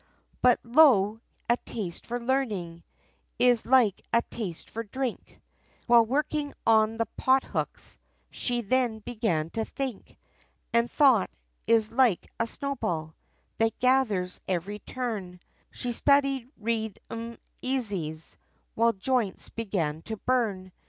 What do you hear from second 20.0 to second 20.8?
to burn.